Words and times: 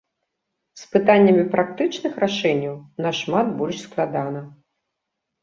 З 0.83 0.87
пытаннямі 0.95 1.43
практычных 1.55 2.13
рашэнняў 2.23 2.73
нашмат 3.07 3.53
больш 3.61 3.77
складана. 3.87 4.41